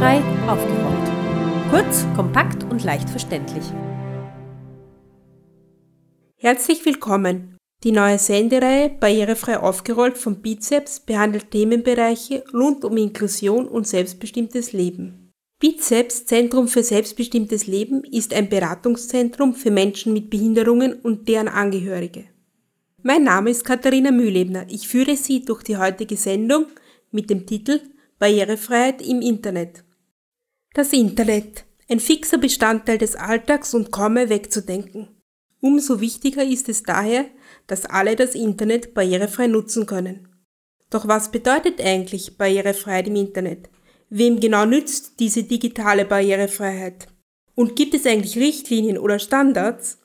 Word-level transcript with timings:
Barrierefrei 0.00 0.50
aufgeräumt. 0.50 1.70
Kurz, 1.70 2.06
kompakt 2.16 2.64
und 2.64 2.82
leicht 2.84 3.10
verständlich. 3.10 3.64
Herzlich 6.36 6.86
willkommen. 6.86 7.58
Die 7.84 7.92
neue 7.92 8.18
Sendereihe 8.18 8.88
Barrierefrei 8.88 9.58
aufgerollt 9.58 10.16
von 10.16 10.40
Bizeps 10.40 11.00
behandelt 11.00 11.50
Themenbereiche 11.50 12.44
rund 12.54 12.82
um 12.86 12.96
Inklusion 12.96 13.68
und 13.68 13.86
selbstbestimmtes 13.86 14.72
Leben. 14.72 15.32
Bizeps 15.58 16.24
Zentrum 16.24 16.68
für 16.68 16.82
selbstbestimmtes 16.82 17.66
Leben 17.66 18.02
ist 18.04 18.32
ein 18.32 18.48
Beratungszentrum 18.48 19.52
für 19.52 19.70
Menschen 19.70 20.14
mit 20.14 20.30
Behinderungen 20.30 20.94
und 20.94 21.28
deren 21.28 21.48
Angehörige. 21.48 22.24
Mein 23.02 23.24
Name 23.24 23.50
ist 23.50 23.66
Katharina 23.66 24.12
Mühlebner. 24.12 24.64
Ich 24.70 24.88
führe 24.88 25.16
Sie 25.16 25.44
durch 25.44 25.62
die 25.62 25.76
heutige 25.76 26.16
Sendung 26.16 26.68
mit 27.10 27.28
dem 27.28 27.44
Titel 27.44 27.80
Barrierefreiheit 28.18 29.02
im 29.02 29.20
Internet. 29.20 29.84
Das 30.72 30.92
Internet, 30.92 31.64
ein 31.88 31.98
fixer 31.98 32.38
Bestandteil 32.38 32.96
des 32.96 33.16
Alltags 33.16 33.74
und 33.74 33.90
kaum 33.90 34.14
mehr 34.14 34.28
wegzudenken. 34.28 35.08
Umso 35.60 36.00
wichtiger 36.00 36.44
ist 36.44 36.68
es 36.68 36.84
daher, 36.84 37.26
dass 37.66 37.86
alle 37.86 38.14
das 38.14 38.36
Internet 38.36 38.94
barrierefrei 38.94 39.48
nutzen 39.48 39.84
können. 39.84 40.28
Doch 40.88 41.08
was 41.08 41.32
bedeutet 41.32 41.80
eigentlich 41.80 42.38
Barrierefreiheit 42.38 43.08
im 43.08 43.16
Internet? 43.16 43.68
Wem 44.10 44.38
genau 44.38 44.64
nützt 44.64 45.18
diese 45.18 45.42
digitale 45.42 46.04
Barrierefreiheit? 46.04 47.08
Und 47.56 47.74
gibt 47.74 47.94
es 47.94 48.06
eigentlich 48.06 48.38
Richtlinien 48.38 48.96
oder 48.96 49.18
Standards? 49.18 49.98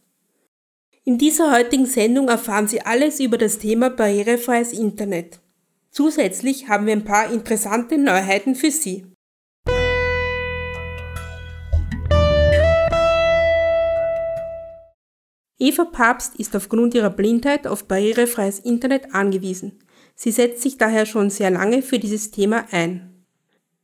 In 1.03 1.19
dieser 1.19 1.55
heutigen 1.55 1.85
Sendung 1.85 2.27
erfahren 2.27 2.67
Sie 2.67 2.81
alles 2.81 3.19
über 3.19 3.37
das 3.37 3.59
Thema 3.59 3.91
barrierefreies 3.91 4.73
Internet. 4.73 5.39
Zusätzlich 5.91 6.67
haben 6.67 6.87
wir 6.87 6.93
ein 6.93 7.05
paar 7.05 7.31
interessante 7.31 7.99
Neuheiten 7.99 8.55
für 8.55 8.71
Sie. 8.71 9.05
Eva 15.65 15.85
Papst 15.85 16.35
ist 16.35 16.55
aufgrund 16.55 16.93
ihrer 16.93 17.09
Blindheit 17.09 17.65
auf 17.65 17.85
barrierefreies 17.85 18.59
Internet 18.59 19.15
angewiesen. 19.15 19.79
Sie 20.13 20.29
setzt 20.29 20.61
sich 20.61 20.77
daher 20.77 21.07
schon 21.07 21.31
sehr 21.31 21.49
lange 21.49 21.81
für 21.81 21.97
dieses 21.97 22.29
Thema 22.29 22.65
ein. 22.69 23.25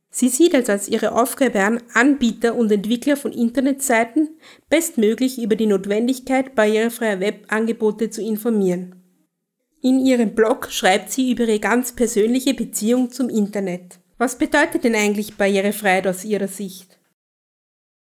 Sie 0.08 0.28
sieht 0.28 0.54
es 0.54 0.68
als 0.68 0.86
ihre 0.86 1.10
Aufgabe 1.10 1.60
an, 1.60 1.82
Anbieter 1.92 2.54
und 2.54 2.70
Entwickler 2.70 3.16
von 3.16 3.32
Internetseiten 3.32 4.28
bestmöglich 4.70 5.42
über 5.42 5.56
die 5.56 5.66
Notwendigkeit 5.66 6.54
barrierefreier 6.54 7.18
Webangebote 7.18 8.10
zu 8.10 8.22
informieren. 8.22 8.94
In 9.80 9.98
ihrem 9.98 10.36
Blog 10.36 10.70
schreibt 10.70 11.10
sie 11.10 11.32
über 11.32 11.42
ihre 11.48 11.58
ganz 11.58 11.96
persönliche 11.96 12.54
Beziehung 12.54 13.10
zum 13.10 13.28
Internet. 13.28 13.98
Was 14.18 14.38
bedeutet 14.38 14.84
denn 14.84 14.94
eigentlich 14.94 15.36
Barrierefreiheit 15.36 16.06
aus 16.06 16.24
Ihrer 16.24 16.46
Sicht? 16.46 17.00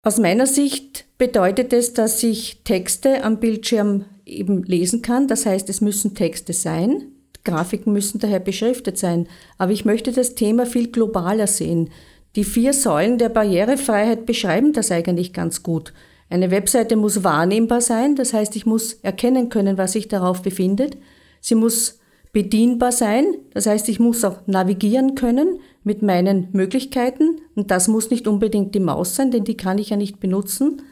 Aus 0.04 0.18
meiner 0.18 0.46
Sicht 0.46 1.04
bedeutet 1.16 1.72
es, 1.72 1.94
dass 1.94 2.20
ich 2.24 2.62
Texte 2.64 3.22
am 3.22 3.38
Bildschirm 3.38 4.04
eben 4.26 4.64
lesen 4.64 5.00
kann. 5.00 5.28
Das 5.28 5.46
heißt, 5.46 5.68
es 5.68 5.80
müssen 5.80 6.16
Texte 6.16 6.52
sein. 6.52 7.04
Grafiken 7.44 7.92
müssen 7.92 8.18
daher 8.18 8.40
beschriftet 8.40 8.98
sein. 8.98 9.28
Aber 9.58 9.70
ich 9.70 9.84
möchte 9.84 10.10
das 10.10 10.34
Thema 10.34 10.66
viel 10.66 10.90
globaler 10.90 11.46
sehen. 11.46 11.90
Die 12.34 12.42
vier 12.42 12.72
Säulen 12.72 13.18
der 13.18 13.28
Barrierefreiheit 13.28 14.26
beschreiben 14.26 14.72
das 14.72 14.90
eigentlich 14.90 15.32
ganz 15.32 15.62
gut. 15.62 15.92
Eine 16.28 16.50
Webseite 16.50 16.96
muss 16.96 17.22
wahrnehmbar 17.22 17.82
sein, 17.82 18.16
das 18.16 18.32
heißt, 18.32 18.56
ich 18.56 18.64
muss 18.64 18.94
erkennen 18.94 19.50
können, 19.50 19.76
was 19.76 19.92
sich 19.92 20.08
darauf 20.08 20.42
befindet. 20.42 20.96
Sie 21.40 21.54
muss 21.54 22.00
bedienbar 22.32 22.92
sein, 22.92 23.24
das 23.52 23.66
heißt, 23.66 23.88
ich 23.88 24.00
muss 24.00 24.24
auch 24.24 24.46
navigieren 24.46 25.14
können 25.14 25.60
mit 25.84 26.02
meinen 26.02 26.48
Möglichkeiten. 26.52 27.40
Und 27.54 27.70
das 27.70 27.88
muss 27.88 28.10
nicht 28.10 28.26
unbedingt 28.26 28.74
die 28.74 28.80
Maus 28.80 29.14
sein, 29.14 29.30
denn 29.30 29.44
die 29.44 29.56
kann 29.56 29.78
ich 29.78 29.90
ja 29.90 29.96
nicht 29.96 30.18
benutzen. 30.18 30.82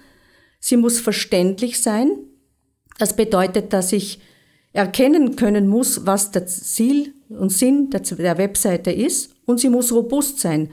Sie 0.58 0.76
muss 0.76 1.00
verständlich 1.00 1.80
sein, 1.80 2.10
das 2.98 3.16
bedeutet, 3.16 3.72
dass 3.72 3.92
ich 3.92 4.20
erkennen 4.74 5.34
können 5.34 5.66
muss, 5.66 6.04
was 6.06 6.32
der 6.32 6.46
Ziel 6.46 7.14
und 7.30 7.50
Sinn 7.50 7.88
der, 7.90 8.38
Webseite 8.38 8.90
ist. 8.90 9.34
Und 9.46 9.58
sie 9.58 9.70
muss 9.70 9.90
robust 9.90 10.38
sein. 10.38 10.68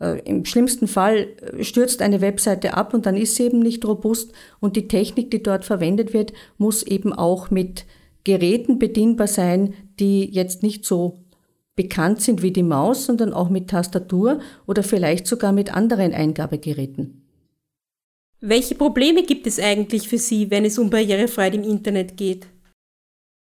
Äh, 0.00 0.20
Im 0.24 0.46
schlimmsten 0.46 0.88
Fall 0.88 1.28
äh, 1.40 1.62
stürzt 1.62 2.00
eine 2.00 2.22
Webseite 2.22 2.74
ab 2.74 2.94
und 2.94 3.04
dann 3.04 3.16
ist 3.16 3.36
sie 3.36 3.44
eben 3.44 3.60
nicht 3.60 3.84
robust. 3.84 4.32
Und 4.58 4.76
die 4.76 4.88
Technik, 4.88 5.30
die 5.30 5.42
dort 5.42 5.66
verwendet 5.66 6.14
wird, 6.14 6.32
muss 6.56 6.82
eben 6.82 7.12
auch 7.12 7.50
mit 7.50 7.84
Geräten 8.24 8.78
bedienbar 8.78 9.28
sein, 9.28 9.74
die 10.00 10.30
jetzt 10.30 10.62
nicht 10.62 10.84
so 10.84 11.18
bekannt 11.76 12.22
sind 12.22 12.42
wie 12.42 12.52
die 12.52 12.62
Maus, 12.62 13.04
sondern 13.06 13.32
auch 13.32 13.50
mit 13.50 13.68
Tastatur 13.68 14.40
oder 14.66 14.82
vielleicht 14.82 15.26
sogar 15.26 15.52
mit 15.52 15.74
anderen 15.74 16.12
Eingabegeräten. 16.12 17.22
Welche 18.40 18.74
Probleme 18.74 19.22
gibt 19.22 19.46
es 19.46 19.58
eigentlich 19.58 20.08
für 20.08 20.18
Sie, 20.18 20.50
wenn 20.50 20.64
es 20.64 20.78
um 20.78 20.90
Barrierefreiheit 20.90 21.54
im 21.54 21.62
Internet 21.62 22.16
geht? 22.16 22.46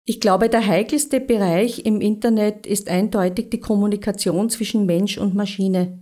Ich 0.04 0.20
glaube, 0.20 0.48
der 0.48 0.66
heikelste 0.66 1.20
Bereich 1.20 1.86
im 1.86 2.00
Internet 2.00 2.66
ist 2.66 2.88
eindeutig 2.88 3.50
die 3.50 3.60
Kommunikation 3.60 4.50
zwischen 4.50 4.84
Mensch 4.84 5.16
und 5.16 5.34
Maschine. 5.34 5.98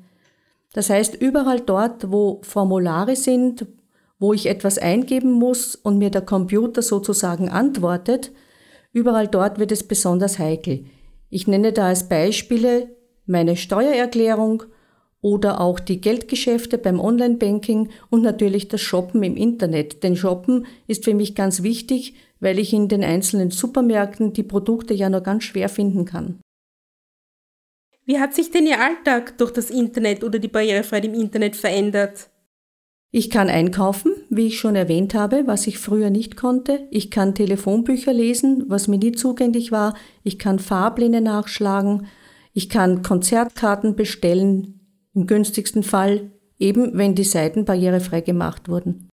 Das 0.73 0.91
heißt, 0.91 1.15
überall 1.15 1.61
dort, 1.61 2.11
wo 2.11 2.41
Formulare 2.43 3.15
sind, 3.15 3.67
wo 4.19 4.33
ich 4.33 4.47
etwas 4.47 4.79
eingeben 4.79 5.33
muss 5.33 5.75
und 5.77 5.99
mir 5.99 6.11
der 6.11 6.23
Computer 6.23 6.83
sozusagen 6.83 7.49
antwortet, 7.49 8.33
überall 8.93 9.29
dort 9.29 9.59
wird 9.59 9.73
es 9.73 9.83
besonders 9.83 10.39
heikel. 10.39 10.85
Ich 11.31 11.47
nenne 11.47 11.73
da 11.73 11.87
als 11.89 12.09
Beispiele 12.09 12.95
meine 13.27 13.57
Steuererklärung 13.57 14.65
oder 15.21 15.61
auch 15.61 15.79
die 15.81 16.01
Geldgeschäfte 16.01 16.79
beim 16.79 17.01
Online-Banking 17.01 17.91
und 18.11 18.23
natürlich 18.23 18.69
das 18.69 18.81
Shoppen 18.81 19.23
im 19.23 19.37
Internet. 19.37 20.03
Denn 20.03 20.17
Shoppen 20.17 20.67
ist 20.89 21.05
für 21.05 21.15
mich 21.15 21.35
ganz 21.35 21.63
wichtig, 21.63 22.15
weil 22.41 22.59
ich 22.59 22.73
in 22.73 22.89
den 22.89 23.05
einzelnen 23.05 23.51
Supermärkten 23.51 24.33
die 24.33 24.43
Produkte 24.43 24.95
ja 24.95 25.09
nur 25.09 25.21
ganz 25.21 25.45
schwer 25.45 25.69
finden 25.69 26.05
kann. 26.05 26.41
Wie 28.05 28.19
hat 28.19 28.35
sich 28.35 28.51
denn 28.51 28.67
Ihr 28.67 28.81
Alltag 28.81 29.39
durch 29.39 29.53
das 29.53 29.71
Internet 29.71 30.25
oder 30.25 30.41
die 30.41 30.49
Barrierefreiheit 30.49 31.05
im 31.05 31.15
Internet 31.15 31.55
verändert? 31.55 32.32
Ich 33.15 33.29
kann 33.29 33.51
einkaufen, 33.51 34.15
wie 34.31 34.47
ich 34.47 34.59
schon 34.59 34.75
erwähnt 34.75 35.13
habe, 35.13 35.47
was 35.47 35.67
ich 35.67 35.79
früher 35.79 36.09
nicht 36.09 36.35
konnte. 36.35 36.89
Ich 36.91 37.11
kann 37.11 37.35
Telefonbücher 37.35 38.15
lesen, 38.15 38.65
was 38.69 38.89
mir 38.89 38.97
nie 38.97 39.13
zugänglich 39.13 39.71
war. 39.71 39.95
Ich 40.23 40.39
kann 40.39 40.59
Fahrpläne 40.59 41.21
nachschlagen. 41.21 42.07
Ich 42.55 42.71
kann 42.71 43.03
Konzertkarten 43.03 43.97
bestellen, 43.97 44.81
im 45.15 45.27
günstigsten 45.27 45.83
Fall, 45.83 46.33
eben 46.59 46.97
wenn 46.97 47.15
die 47.15 47.25
Seiten 47.25 47.67
barrierefrei 47.67 48.23
gemacht 48.23 48.71
wurden. 48.71 49.11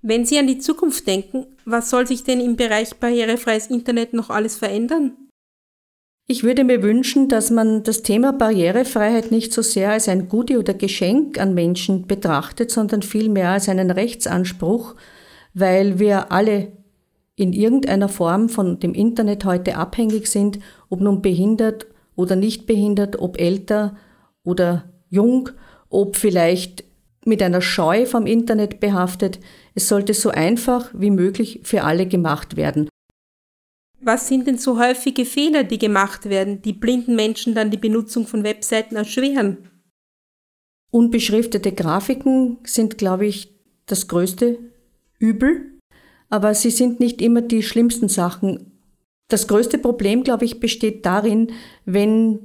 Wenn 0.00 0.24
Sie 0.24 0.38
an 0.38 0.46
die 0.46 0.58
Zukunft 0.58 1.06
denken, 1.06 1.46
was 1.66 1.90
soll 1.90 2.06
sich 2.06 2.24
denn 2.24 2.40
im 2.40 2.56
Bereich 2.56 2.96
barrierefreies 2.96 3.66
Internet 3.66 4.14
noch 4.14 4.30
alles 4.30 4.56
verändern? 4.56 5.25
Ich 6.28 6.42
würde 6.42 6.64
mir 6.64 6.82
wünschen, 6.82 7.28
dass 7.28 7.52
man 7.52 7.84
das 7.84 8.02
Thema 8.02 8.32
Barrierefreiheit 8.32 9.30
nicht 9.30 9.52
so 9.52 9.62
sehr 9.62 9.92
als 9.92 10.08
ein 10.08 10.28
Gute 10.28 10.58
oder 10.58 10.74
Geschenk 10.74 11.38
an 11.38 11.54
Menschen 11.54 12.08
betrachtet, 12.08 12.72
sondern 12.72 13.02
vielmehr 13.02 13.50
als 13.50 13.68
einen 13.68 13.92
Rechtsanspruch, 13.92 14.96
weil 15.54 16.00
wir 16.00 16.32
alle 16.32 16.72
in 17.36 17.52
irgendeiner 17.52 18.08
Form 18.08 18.48
von 18.48 18.80
dem 18.80 18.92
Internet 18.92 19.44
heute 19.44 19.76
abhängig 19.76 20.26
sind, 20.26 20.58
ob 20.88 21.00
nun 21.00 21.22
behindert 21.22 21.86
oder 22.16 22.34
nicht 22.34 22.66
behindert, 22.66 23.20
ob 23.20 23.38
älter 23.38 23.96
oder 24.42 24.90
jung, 25.08 25.50
ob 25.90 26.16
vielleicht 26.16 26.82
mit 27.24 27.40
einer 27.40 27.60
Scheu 27.60 28.04
vom 28.04 28.26
Internet 28.26 28.80
behaftet. 28.80 29.38
Es 29.76 29.86
sollte 29.86 30.12
so 30.12 30.30
einfach 30.30 30.90
wie 30.92 31.10
möglich 31.12 31.60
für 31.62 31.84
alle 31.84 32.06
gemacht 32.06 32.56
werden. 32.56 32.88
Was 34.00 34.28
sind 34.28 34.46
denn 34.46 34.58
so 34.58 34.78
häufige 34.78 35.24
Fehler, 35.24 35.64
die 35.64 35.78
gemacht 35.78 36.28
werden, 36.28 36.60
die 36.62 36.72
blinden 36.72 37.16
Menschen 37.16 37.54
dann 37.54 37.70
die 37.70 37.78
Benutzung 37.78 38.26
von 38.26 38.44
Webseiten 38.44 38.96
erschweren? 38.96 39.70
Unbeschriftete 40.90 41.72
Grafiken 41.72 42.58
sind, 42.64 42.98
glaube 42.98 43.26
ich, 43.26 43.54
das 43.86 44.08
größte 44.08 44.58
Übel, 45.18 45.78
aber 46.28 46.54
sie 46.54 46.70
sind 46.70 47.00
nicht 47.00 47.22
immer 47.22 47.40
die 47.40 47.62
schlimmsten 47.62 48.08
Sachen. 48.08 48.72
Das 49.28 49.48
größte 49.48 49.78
Problem, 49.78 50.22
glaube 50.22 50.44
ich, 50.44 50.60
besteht 50.60 51.04
darin, 51.06 51.52
wenn 51.84 52.40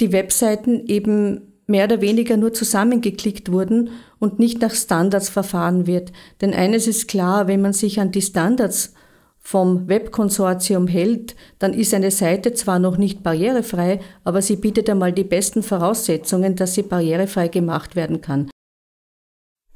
die 0.00 0.12
Webseiten 0.12 0.86
eben 0.86 1.52
mehr 1.66 1.84
oder 1.84 2.00
weniger 2.00 2.36
nur 2.36 2.52
zusammengeklickt 2.52 3.50
wurden 3.50 3.90
und 4.18 4.38
nicht 4.38 4.60
nach 4.60 4.74
Standards 4.74 5.28
verfahren 5.28 5.86
wird. 5.86 6.12
Denn 6.40 6.52
eines 6.54 6.86
ist 6.86 7.08
klar, 7.08 7.48
wenn 7.48 7.62
man 7.62 7.72
sich 7.72 7.98
an 8.00 8.12
die 8.12 8.22
Standards 8.22 8.94
vom 9.42 9.88
Webkonsortium 9.88 10.86
hält, 10.86 11.34
dann 11.58 11.74
ist 11.74 11.92
eine 11.92 12.12
Seite 12.12 12.54
zwar 12.54 12.78
noch 12.78 12.96
nicht 12.96 13.22
barrierefrei, 13.22 14.00
aber 14.22 14.40
sie 14.40 14.56
bietet 14.56 14.88
einmal 14.88 15.12
die 15.12 15.24
besten 15.24 15.64
Voraussetzungen, 15.64 16.54
dass 16.54 16.74
sie 16.74 16.84
barrierefrei 16.84 17.48
gemacht 17.48 17.96
werden 17.96 18.20
kann. 18.20 18.48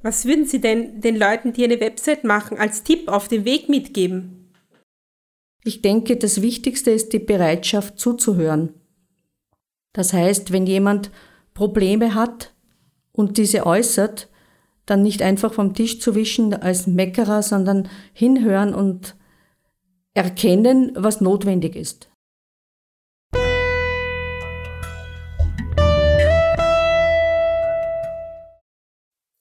Was 0.02 0.24
würden 0.24 0.46
Sie 0.46 0.60
denn 0.60 1.00
den 1.00 1.16
Leuten, 1.16 1.52
die 1.52 1.64
eine 1.64 1.80
Website 1.80 2.22
machen, 2.22 2.58
als 2.58 2.84
Tipp 2.84 3.08
auf 3.08 3.26
den 3.26 3.44
Weg 3.44 3.68
mitgeben? 3.68 4.52
Ich 5.64 5.82
denke, 5.82 6.16
das 6.16 6.42
Wichtigste 6.42 6.92
ist 6.92 7.12
die 7.12 7.18
Bereitschaft 7.18 7.98
zuzuhören. 7.98 8.72
Das 9.92 10.12
heißt, 10.12 10.52
wenn 10.52 10.66
jemand 10.66 11.10
Probleme 11.54 12.14
hat 12.14 12.54
und 13.10 13.36
diese 13.36 13.66
äußert, 13.66 14.28
dann 14.84 15.02
nicht 15.02 15.22
einfach 15.22 15.52
vom 15.52 15.74
Tisch 15.74 15.98
zu 15.98 16.14
wischen 16.14 16.54
als 16.54 16.86
Meckerer, 16.86 17.42
sondern 17.42 17.88
hinhören 18.12 18.74
und 18.74 19.16
erkennen, 20.16 20.92
was 20.94 21.20
notwendig 21.20 21.76
ist. 21.76 22.10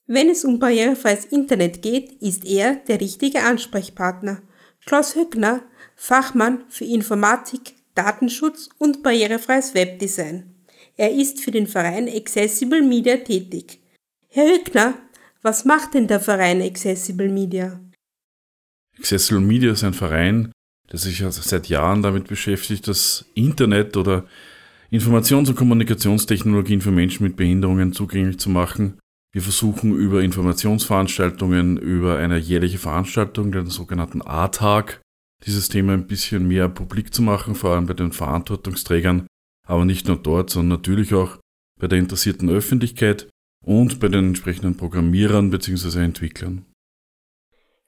Wenn 0.08 0.30
es 0.30 0.44
um 0.44 0.58
barrierefreies 0.60 1.24
Internet 1.24 1.82
geht, 1.82 2.12
ist 2.22 2.44
er 2.44 2.76
der 2.76 3.00
richtige 3.00 3.42
Ansprechpartner. 3.42 4.42
Klaus 4.84 5.16
Höckner, 5.16 5.62
Fachmann 5.96 6.64
für 6.68 6.84
Informatik, 6.84 7.74
Datenschutz 7.94 8.68
und 8.78 9.02
barrierefreies 9.02 9.74
Webdesign. 9.74 10.54
Er 10.96 11.10
ist 11.10 11.40
für 11.40 11.50
den 11.50 11.66
Verein 11.66 12.08
Accessible 12.08 12.82
Media 12.82 13.16
tätig. 13.16 13.80
Herr 14.28 14.46
Höckner, 14.46 14.94
was 15.42 15.64
macht 15.64 15.94
denn 15.94 16.06
der 16.06 16.20
Verein 16.20 16.62
Accessible 16.62 17.28
Media? 17.28 17.80
Accessible 18.98 19.40
Media 19.40 19.72
ist 19.72 19.82
ein 19.82 19.92
Verein, 19.92 20.52
der 20.92 20.98
sich 20.98 21.22
seit 21.28 21.68
Jahren 21.68 22.02
damit 22.02 22.28
beschäftigt, 22.28 22.86
das 22.88 23.24
Internet 23.34 23.96
oder 23.96 24.24
Informations- 24.90 25.48
und 25.48 25.56
Kommunikationstechnologien 25.56 26.80
für 26.80 26.92
Menschen 26.92 27.24
mit 27.24 27.36
Behinderungen 27.36 27.92
zugänglich 27.92 28.38
zu 28.38 28.50
machen 28.50 28.98
wir 29.36 29.42
versuchen 29.42 29.94
über 29.94 30.22
Informationsveranstaltungen, 30.22 31.76
über 31.76 32.16
eine 32.16 32.38
jährliche 32.38 32.78
Veranstaltung, 32.78 33.52
den 33.52 33.66
sogenannten 33.66 34.22
A-Tag, 34.22 35.02
dieses 35.44 35.68
Thema 35.68 35.92
ein 35.92 36.06
bisschen 36.06 36.48
mehr 36.48 36.70
publik 36.70 37.12
zu 37.12 37.20
machen, 37.20 37.54
vor 37.54 37.74
allem 37.74 37.84
bei 37.84 37.92
den 37.92 38.12
Verantwortungsträgern, 38.12 39.26
aber 39.66 39.84
nicht 39.84 40.08
nur 40.08 40.16
dort, 40.16 40.48
sondern 40.48 40.78
natürlich 40.78 41.12
auch 41.12 41.36
bei 41.78 41.86
der 41.86 41.98
interessierten 41.98 42.48
Öffentlichkeit 42.48 43.28
und 43.62 44.00
bei 44.00 44.08
den 44.08 44.28
entsprechenden 44.28 44.78
Programmierern 44.78 45.50
bzw. 45.50 46.02
Entwicklern. 46.02 46.64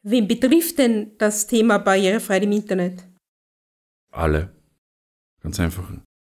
Wen 0.02 0.28
betrifft 0.28 0.78
denn 0.78 1.12
das 1.18 1.46
Thema 1.46 1.78
Barrierefreiheit 1.78 2.44
im 2.44 2.52
Internet? 2.52 3.04
Alle. 4.10 4.52
Ganz 5.42 5.60
einfach. 5.60 5.90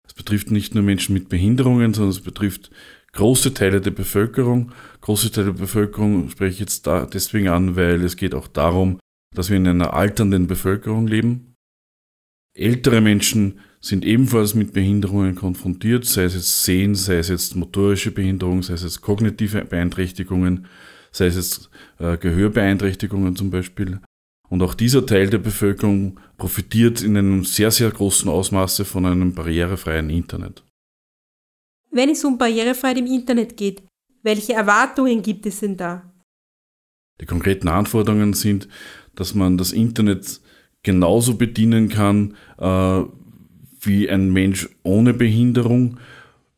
Es 0.06 0.14
betrifft 0.14 0.50
nicht 0.50 0.74
nur 0.74 0.84
Menschen 0.84 1.14
mit 1.14 1.28
Behinderungen, 1.28 1.94
sondern 1.94 2.10
es 2.10 2.20
betrifft 2.20 2.70
große 3.12 3.54
Teile 3.54 3.80
der 3.80 3.90
Bevölkerung. 3.90 4.72
Große 5.00 5.30
Teile 5.30 5.46
der 5.46 5.60
Bevölkerung 5.60 6.28
spreche 6.30 6.54
ich 6.54 6.60
jetzt 6.60 6.86
deswegen 6.86 7.48
an, 7.48 7.76
weil 7.76 8.02
es 8.02 8.16
geht 8.16 8.34
auch 8.34 8.48
darum, 8.48 8.98
dass 9.34 9.50
wir 9.50 9.56
in 9.56 9.66
einer 9.66 9.94
alternden 9.94 10.46
Bevölkerung 10.46 11.06
leben. 11.06 11.54
Ältere 12.56 13.00
Menschen 13.00 13.60
sind 13.80 14.04
ebenfalls 14.04 14.54
mit 14.54 14.72
Behinderungen 14.72 15.34
konfrontiert, 15.34 16.04
sei 16.04 16.24
es 16.24 16.34
jetzt 16.34 16.64
Sehen, 16.64 16.94
sei 16.94 17.16
es 17.16 17.28
jetzt 17.28 17.56
motorische 17.56 18.12
Behinderung, 18.12 18.62
sei 18.62 18.74
es 18.74 18.82
jetzt 18.82 19.00
kognitive 19.00 19.64
Beeinträchtigungen, 19.64 20.66
sei 21.14 21.26
es 21.26 21.36
jetzt 21.36 21.70
äh, 21.98 22.16
Gehörbeeinträchtigungen 22.18 23.36
zum 23.36 23.50
Beispiel. 23.50 24.00
Und 24.48 24.62
auch 24.62 24.74
dieser 24.74 25.06
Teil 25.06 25.30
der 25.30 25.38
Bevölkerung 25.38 26.18
profitiert 26.36 27.02
in 27.02 27.16
einem 27.16 27.44
sehr, 27.44 27.70
sehr 27.70 27.90
großen 27.90 28.28
Ausmaße 28.28 28.84
von 28.84 29.06
einem 29.06 29.32
barrierefreien 29.32 30.10
Internet. 30.10 30.62
Wenn 31.90 32.10
es 32.10 32.24
um 32.24 32.36
Barrierefreiheit 32.36 32.98
im 32.98 33.06
Internet 33.06 33.56
geht, 33.56 33.82
welche 34.22 34.54
Erwartungen 34.54 35.22
gibt 35.22 35.46
es 35.46 35.60
denn 35.60 35.76
da? 35.76 36.12
Die 37.20 37.26
konkreten 37.26 37.68
Anforderungen 37.68 38.32
sind, 38.32 38.68
dass 39.14 39.34
man 39.34 39.56
das 39.56 39.72
Internet 39.72 40.40
genauso 40.82 41.36
bedienen 41.36 41.88
kann 41.88 42.34
äh, 42.58 43.02
wie 43.80 44.10
ein 44.10 44.32
Mensch 44.32 44.68
ohne 44.82 45.14
Behinderung 45.14 45.98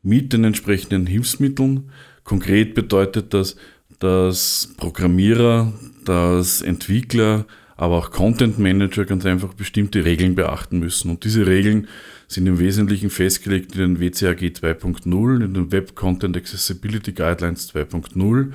mit 0.01 0.33
den 0.33 0.45
entsprechenden 0.45 1.05
Hilfsmitteln. 1.05 1.91
Konkret 2.23 2.73
bedeutet 2.73 3.33
das, 3.33 3.55
dass 3.99 4.73
Programmierer, 4.77 5.73
dass 6.05 6.61
Entwickler, 6.61 7.45
aber 7.75 7.97
auch 7.97 8.11
Content 8.11 8.57
Manager 8.57 9.05
ganz 9.05 9.25
einfach 9.25 9.53
bestimmte 9.53 10.03
Regeln 10.03 10.35
beachten 10.35 10.79
müssen. 10.79 11.11
Und 11.11 11.23
diese 11.23 11.45
Regeln 11.45 11.87
sind 12.27 12.47
im 12.47 12.59
Wesentlichen 12.59 13.09
festgelegt 13.09 13.75
in 13.75 13.95
den 13.95 13.99
WCAG 13.99 14.41
2.0, 14.41 15.43
in 15.43 15.53
den 15.53 15.71
Web 15.71 15.95
Content 15.95 16.35
Accessibility 16.35 17.13
Guidelines 17.13 17.73
2.0, 17.73 18.51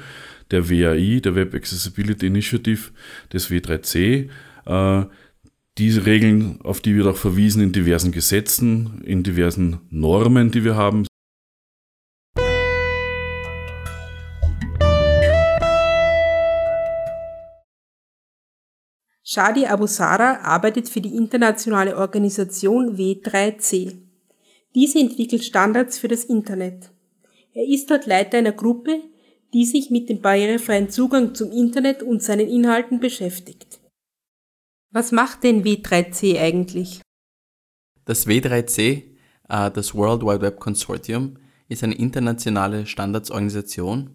der 0.50 0.68
WAI, 0.68 1.20
der 1.20 1.34
Web 1.34 1.54
Accessibility 1.54 2.26
Initiative 2.26 2.90
des 3.32 3.50
W3C. 3.50 4.28
Äh, 4.66 5.06
diese 5.78 6.04
Regeln, 6.04 6.60
auf 6.62 6.80
die 6.80 6.94
wird 6.96 7.06
auch 7.06 7.16
verwiesen 7.16 7.62
in 7.62 7.72
diversen 7.72 8.12
Gesetzen, 8.12 9.00
in 9.04 9.22
diversen 9.22 9.78
Normen, 9.88 10.50
die 10.50 10.64
wir 10.64 10.76
haben, 10.76 11.06
Shadi 19.32 19.64
Abu 19.64 19.86
Sara 19.86 20.40
arbeitet 20.42 20.90
für 20.90 21.00
die 21.00 21.16
internationale 21.16 21.96
Organisation 21.96 22.98
W3C. 22.98 23.96
Diese 24.74 24.98
entwickelt 24.98 25.42
Standards 25.42 25.96
für 25.96 26.08
das 26.08 26.24
Internet. 26.24 26.90
Er 27.54 27.66
ist 27.66 27.90
dort 27.90 28.04
Leiter 28.04 28.36
einer 28.36 28.52
Gruppe, 28.52 29.00
die 29.54 29.64
sich 29.64 29.88
mit 29.88 30.10
dem 30.10 30.20
barrierefreien 30.20 30.90
Zugang 30.90 31.34
zum 31.34 31.50
Internet 31.50 32.02
und 32.02 32.22
seinen 32.22 32.46
Inhalten 32.46 33.00
beschäftigt. 33.00 33.80
Was 34.90 35.12
macht 35.12 35.44
denn 35.44 35.64
W3C 35.64 36.38
eigentlich? 36.38 37.00
Das 38.04 38.26
W3C, 38.26 39.02
äh, 39.48 39.70
das 39.70 39.94
World 39.94 40.20
Wide 40.24 40.42
Web 40.42 40.60
Consortium, 40.60 41.38
ist 41.70 41.82
eine 41.82 41.94
internationale 41.94 42.84
Standardsorganisation, 42.84 44.10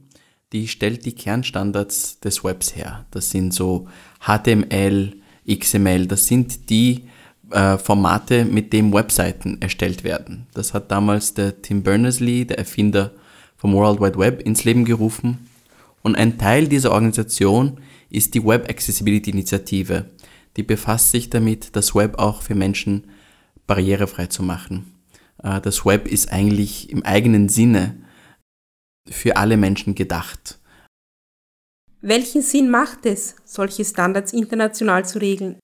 die 0.54 0.68
stellt 0.68 1.06
die 1.06 1.14
Kernstandards 1.14 2.20
des 2.20 2.44
Webs 2.44 2.76
her. 2.76 3.06
Das 3.12 3.32
sind 3.32 3.54
so 3.54 3.88
HTML, 4.22 5.16
XML, 5.50 6.08
das 6.08 6.28
sind 6.28 6.70
die 6.70 7.04
äh, 7.52 7.78
Formate, 7.78 8.46
mit 8.46 8.74
denen 8.74 8.94
Webseiten 8.94 9.58
erstellt 9.62 10.04
werden. 10.04 10.48
Das 10.54 10.74
hat 10.74 10.92
damals 10.92 11.34
der 11.34 11.62
Tim 11.62 11.84
Berners-Lee, 11.84 12.46
der 12.46 12.60
Erfinder 12.60 13.12
vom 13.58 13.74
World 13.74 14.00
Wide 14.00 14.18
Web, 14.18 14.42
ins 14.42 14.64
Leben 14.64 14.86
gerufen. 14.86 15.48
Und 16.02 16.16
ein 16.16 16.38
Teil 16.38 16.68
dieser 16.68 16.92
Organisation 16.92 17.80
ist 18.10 18.34
die 18.34 18.46
Web 18.46 18.70
Accessibility 18.70 19.32
Initiative. 19.32 20.06
Die 20.56 20.64
befasst 20.64 21.12
sich 21.12 21.30
damit, 21.30 21.76
das 21.76 21.94
Web 21.94 22.20
auch 22.20 22.42
für 22.42 22.56
Menschen 22.56 23.06
barrierefrei 23.66 24.28
zu 24.28 24.44
machen. 24.44 24.94
Äh, 25.44 25.60
das 25.62 25.86
Web 25.86 26.08
ist 26.08 26.32
eigentlich 26.32 26.90
im 26.90 27.04
eigenen 27.04 27.50
Sinne 27.50 27.98
für 29.10 29.38
alle 29.38 29.58
Menschen 29.58 29.96
gedacht. 29.96 30.60
Welchen 32.02 32.42
Sinn 32.42 32.70
macht 32.70 33.06
es, 33.06 33.36
solche 33.44 33.84
Standards 33.84 34.34
international 34.34 35.06
zu 35.06 35.20
regeln? 35.20 35.58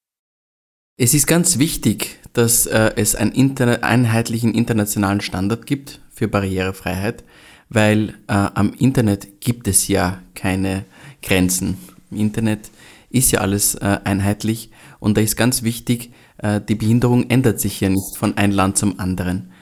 Es 0.97 1.13
ist 1.13 1.27
ganz 1.27 1.57
wichtig, 1.57 2.19
dass 2.33 2.65
äh, 2.65 2.91
es 2.95 3.15
einen 3.15 3.31
inter 3.31 3.83
einheitlichen 3.83 4.53
internationalen 4.53 5.21
Standard 5.21 5.65
gibt 5.65 6.01
für 6.11 6.27
Barrierefreiheit, 6.27 7.23
weil 7.69 8.09
äh, 8.27 8.33
am 8.33 8.73
Internet 8.73 9.41
gibt 9.41 9.67
es 9.67 9.87
ja 9.87 10.21
keine 10.35 10.85
Grenzen. 11.21 11.77
Im 12.11 12.17
Internet 12.17 12.69
ist 13.09 13.31
ja 13.31 13.41
alles 13.41 13.75
äh, 13.75 13.99
einheitlich 14.03 14.69
und 14.99 15.17
da 15.17 15.21
ist 15.21 15.35
ganz 15.35 15.63
wichtig, 15.63 16.11
äh, 16.37 16.59
die 16.61 16.75
Behinderung 16.75 17.29
ändert 17.29 17.59
sich 17.59 17.79
ja 17.79 17.89
nicht 17.89 18.17
von 18.17 18.37
einem 18.37 18.53
Land 18.53 18.77
zum 18.77 18.99
anderen. 18.99 19.52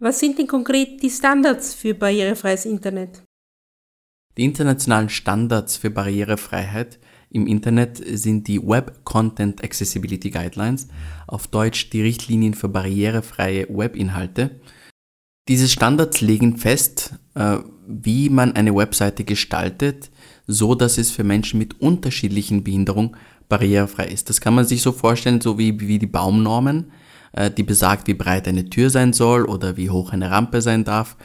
Was 0.00 0.20
sind 0.20 0.38
denn 0.38 0.46
konkret 0.46 1.02
die 1.02 1.10
Standards 1.10 1.74
für 1.74 1.92
barrierefreies 1.92 2.66
Internet? 2.66 3.24
Die 4.36 4.44
internationalen 4.44 5.08
Standards 5.08 5.76
für 5.76 5.90
Barrierefreiheit 5.90 7.00
im 7.30 7.48
Internet 7.48 8.00
sind 8.04 8.46
die 8.46 8.62
Web 8.62 9.04
Content 9.04 9.64
Accessibility 9.64 10.30
Guidelines, 10.30 10.86
auf 11.26 11.48
Deutsch 11.48 11.90
die 11.90 12.02
Richtlinien 12.02 12.54
für 12.54 12.68
barrierefreie 12.68 13.66
Webinhalte. 13.68 14.60
Diese 15.48 15.68
Standards 15.68 16.20
legen 16.20 16.58
fest, 16.58 17.14
äh, 17.34 17.58
wie 17.88 18.30
man 18.30 18.52
eine 18.52 18.76
Webseite 18.76 19.24
gestaltet, 19.24 20.10
so 20.46 20.76
dass 20.76 20.98
es 20.98 21.10
für 21.10 21.24
Menschen 21.24 21.58
mit 21.58 21.80
unterschiedlichen 21.80 22.62
Behinderungen 22.62 23.16
barrierefrei 23.48 24.06
ist. 24.06 24.28
Das 24.28 24.40
kann 24.40 24.54
man 24.54 24.64
sich 24.64 24.80
so 24.80 24.92
vorstellen, 24.92 25.40
so 25.40 25.58
wie, 25.58 25.80
wie 25.80 25.98
die 25.98 26.06
Baumnormen. 26.06 26.92
Äh, 27.32 27.50
die 27.50 27.62
besagt, 27.62 28.06
wie 28.06 28.14
breit 28.14 28.48
eine 28.48 28.70
Tür 28.70 28.90
sein 28.90 29.12
soll 29.12 29.44
oder 29.44 29.76
wie 29.76 29.90
hoch 29.90 30.12
eine 30.12 30.30
Rampe 30.30 30.60
sein 30.60 30.84
darf. 30.84 31.16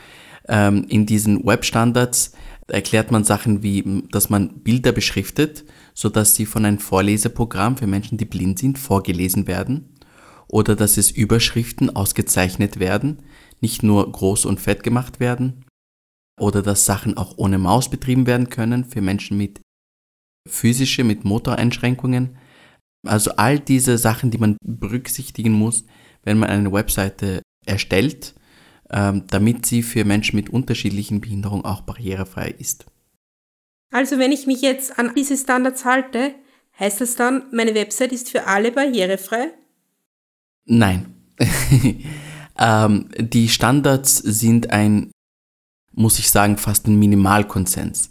Ähm, 0.47 0.85
in 0.89 1.05
diesen 1.05 1.45
Webstandards 1.45 2.33
erklärt 2.67 3.11
man 3.11 3.23
Sachen 3.23 3.63
wie, 3.63 4.03
dass 4.11 4.29
man 4.29 4.61
Bilder 4.61 4.91
beschriftet, 4.91 5.65
sodass 5.93 6.35
sie 6.35 6.45
von 6.45 6.65
einem 6.65 6.79
Vorleseprogramm 6.79 7.77
für 7.77 7.87
Menschen, 7.87 8.17
die 8.17 8.25
blind 8.25 8.59
sind, 8.59 8.77
vorgelesen 8.77 9.47
werden. 9.47 9.89
Oder 10.47 10.75
dass 10.75 10.97
es 10.97 11.11
Überschriften 11.11 11.95
ausgezeichnet 11.95 12.79
werden, 12.79 13.23
nicht 13.61 13.81
nur 13.81 14.11
groß 14.11 14.45
und 14.45 14.59
fett 14.59 14.83
gemacht 14.83 15.19
werden. 15.19 15.65
Oder 16.39 16.61
dass 16.61 16.85
Sachen 16.85 17.17
auch 17.17 17.37
ohne 17.37 17.57
Maus 17.57 17.89
betrieben 17.89 18.27
werden 18.27 18.49
können 18.49 18.85
für 18.85 19.01
Menschen 19.01 19.37
mit 19.37 19.61
physische, 20.47 21.03
mit 21.03 21.23
Motoreinschränkungen. 21.23 22.37
Also 23.05 23.31
all 23.31 23.59
diese 23.59 23.97
Sachen, 23.97 24.31
die 24.31 24.37
man 24.37 24.57
berücksichtigen 24.63 25.51
muss, 25.51 25.85
wenn 26.23 26.39
man 26.39 26.49
eine 26.49 26.71
Webseite 26.71 27.41
erstellt, 27.65 28.33
ähm, 28.89 29.25
damit 29.27 29.65
sie 29.65 29.83
für 29.83 30.05
Menschen 30.05 30.35
mit 30.35 30.49
unterschiedlichen 30.49 31.21
Behinderungen 31.21 31.65
auch 31.65 31.81
barrierefrei 31.81 32.49
ist. 32.57 32.85
Also 33.91 34.17
wenn 34.19 34.31
ich 34.31 34.47
mich 34.47 34.61
jetzt 34.61 34.97
an 34.97 35.13
diese 35.15 35.37
Standards 35.37 35.85
halte, 35.85 36.33
heißt 36.79 37.01
das 37.01 37.15
dann, 37.15 37.43
meine 37.51 37.75
Website 37.75 38.11
ist 38.11 38.29
für 38.29 38.47
alle 38.47 38.71
barrierefrei? 38.71 39.53
Nein. 40.65 41.13
ähm, 42.59 43.09
die 43.17 43.49
Standards 43.49 44.17
sind 44.17 44.71
ein, 44.71 45.11
muss 45.91 46.19
ich 46.19 46.29
sagen, 46.29 46.57
fast 46.57 46.87
ein 46.87 46.97
Minimalkonsens. 46.97 48.09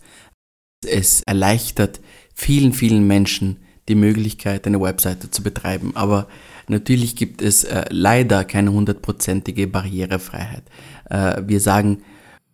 Es 0.86 1.22
erleichtert 1.26 2.00
vielen, 2.34 2.72
vielen 2.72 3.06
Menschen 3.06 3.58
die 3.88 3.94
Möglichkeit, 3.94 4.66
eine 4.66 4.80
Webseite 4.80 5.30
zu 5.30 5.42
betreiben. 5.42 5.92
Aber 5.94 6.28
natürlich 6.68 7.16
gibt 7.16 7.42
es 7.42 7.64
äh, 7.64 7.84
leider 7.90 8.44
keine 8.44 8.72
hundertprozentige 8.72 9.66
Barrierefreiheit. 9.66 10.62
Äh, 11.10 11.42
wir 11.46 11.60
sagen, 11.60 12.02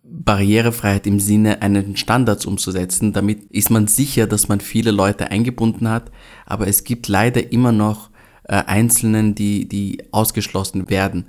Barrierefreiheit 0.03 1.07
im 1.07 1.21
Sinne, 1.21 1.61
einen 1.61 1.97
Standards 1.97 2.47
umzusetzen. 2.47 3.13
Damit 3.13 3.45
ist 3.51 3.71
man 3.71 3.87
sicher, 3.89 4.27
dass 4.27 4.49
man 4.49 4.61
viele 4.61 4.91
Leute 4.91 5.31
eingebunden 5.31 5.89
hat. 5.89 6.11
Aber 6.47 6.67
es 6.67 6.85
gibt 6.85 7.09
leider 7.09 7.53
immer 7.53 7.73
noch 7.73 8.11
äh, 8.45 8.55
Einzelnen, 8.55 9.35
die, 9.35 9.69
die 9.69 10.03
ausgeschlossen 10.11 10.89
werden. 10.89 11.27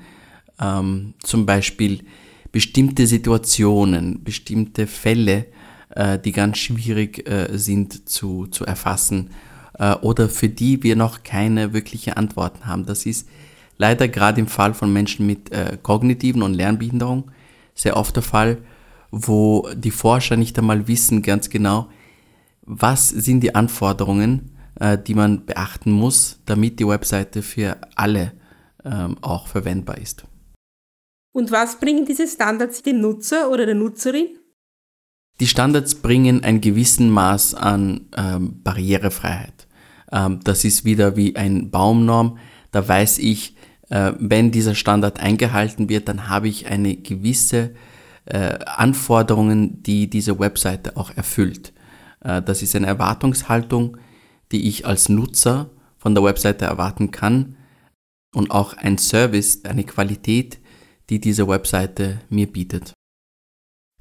Ähm, 0.62 1.14
zum 1.22 1.46
Beispiel 1.46 2.04
bestimmte 2.54 3.06
Situationen, 3.06 4.24
bestimmte 4.24 4.88
Fälle, 4.88 5.48
äh, 5.90 6.18
die 6.18 6.32
ganz 6.32 6.58
schwierig 6.58 7.30
äh, 7.30 7.50
sind 7.58 8.08
zu, 8.08 8.48
zu 8.48 8.66
erfassen 8.66 9.32
äh, 9.80 9.96
oder 9.96 10.30
für 10.30 10.50
die 10.50 10.84
wir 10.84 10.96
noch 10.96 11.24
keine 11.24 11.74
wirkliche 11.74 12.18
Antworten 12.18 12.68
haben. 12.68 12.86
Das 12.86 13.06
ist 13.06 13.28
leider 13.78 14.08
gerade 14.08 14.40
im 14.40 14.48
Fall 14.48 14.74
von 14.74 14.94
Menschen 14.94 15.26
mit 15.26 15.52
äh, 15.52 15.78
kognitiven 15.82 16.44
und 16.44 16.54
Lernbehinderung 16.54 17.32
sehr 17.74 17.98
oft 17.98 18.16
der 18.16 18.24
Fall, 18.24 18.58
wo 19.10 19.68
die 19.74 19.92
Forscher 19.92 20.36
nicht 20.36 20.58
einmal 20.60 20.88
wissen 20.88 21.22
ganz 21.22 21.50
genau, 21.50 21.90
was 22.62 23.10
sind 23.10 23.40
die 23.42 23.56
Anforderungen, 23.56 24.52
äh, 24.80 24.98
die 24.98 25.16
man 25.16 25.46
beachten 25.46 25.92
muss, 25.92 26.40
damit 26.46 26.80
die 26.80 26.88
Webseite 26.88 27.42
für 27.42 27.78
alle 27.96 28.34
ähm, 28.86 29.18
auch 29.22 29.48
verwendbar 29.48 29.98
ist. 29.98 30.26
Und 31.32 31.52
was 31.52 31.80
bringen 31.80 32.06
diese 32.06 32.28
Standards 32.28 32.84
dem 32.84 33.02
Nutzer 33.02 33.50
oder 33.50 33.66
der 33.66 33.76
Nutzerin? 33.76 34.28
Die 35.40 35.48
Standards 35.48 35.96
bringen 35.96 36.44
ein 36.44 36.60
gewissen 36.60 37.10
Maß 37.10 37.56
an 37.56 38.08
ähm, 38.18 38.62
Barrierefreiheit. 38.62 39.59
Ähm, 40.12 40.40
das 40.44 40.66
ist 40.66 40.86
wieder 40.86 41.16
wie 41.16 41.36
ein 41.36 41.72
Baumnorm. 41.72 42.38
Da 42.72 42.88
weiß 42.88 43.20
ich, 43.20 43.56
äh, 43.90 44.14
wenn 44.20 44.52
dieser 44.52 44.76
Standard 44.76 45.20
eingehalten 45.20 45.90
wird, 45.90 46.08
dann 46.08 46.30
habe 46.30 46.48
ich 46.48 46.68
eine 46.68 46.96
gewisse 46.96 47.72
äh, 48.26 48.60
Anforderungen, 48.66 49.82
die 49.84 50.10
diese 50.10 50.40
Webseite 50.40 50.98
auch 50.98 51.12
erfüllt. 51.16 51.74
Äh, 52.22 52.42
das 52.42 52.62
ist 52.62 52.76
eine 52.76 52.88
Erwartungshaltung, 52.88 53.98
die 54.52 54.68
ich 54.68 54.86
als 54.86 55.10
Nutzer 55.10 55.72
von 55.98 56.16
der 56.16 56.24
Webseite 56.24 56.66
erwarten 56.66 57.12
kann 57.12 57.58
und 58.34 58.52
auch 58.52 58.74
ein 58.74 58.98
Service, 58.98 59.66
eine 59.66 59.84
Qualität, 59.84 60.60
die 61.10 61.20
diese 61.20 61.48
Webseite 61.48 62.22
mir 62.30 62.48
bietet. 62.48 62.94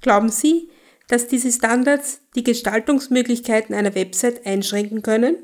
Glauben 0.01 0.29
Sie, 0.29 0.69
dass 1.09 1.27
diese 1.27 1.51
Standards 1.51 2.21
die 2.37 2.45
Gestaltungsmöglichkeiten 2.45 3.75
einer 3.75 3.95
Website 3.95 4.47
einschränken 4.47 5.03
können? 5.03 5.37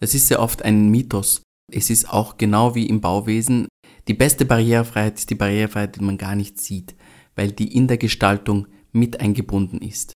Das 0.00 0.14
ist 0.14 0.28
sehr 0.28 0.40
oft 0.40 0.62
ein 0.62 0.90
Mythos. 0.90 1.42
Es 1.72 1.88
ist 1.90 2.10
auch 2.10 2.36
genau 2.36 2.74
wie 2.74 2.86
im 2.86 3.00
Bauwesen. 3.00 3.68
Die 4.08 4.14
beste 4.14 4.44
Barrierefreiheit 4.44 5.18
ist 5.18 5.30
die 5.30 5.34
Barrierefreiheit, 5.34 5.96
die 5.96 6.04
man 6.04 6.18
gar 6.18 6.36
nicht 6.36 6.60
sieht, 6.60 6.94
weil 7.36 7.52
die 7.52 7.74
in 7.74 7.88
der 7.88 7.96
Gestaltung 7.96 8.66
mit 8.92 9.20
eingebunden 9.20 9.78
ist. 9.78 10.12